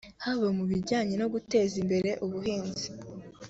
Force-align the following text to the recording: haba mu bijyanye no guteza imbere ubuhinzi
haba 0.23 0.47
mu 0.57 0.63
bijyanye 0.71 1.13
no 1.21 1.27
guteza 1.33 1.75
imbere 1.83 2.09
ubuhinzi 2.25 2.87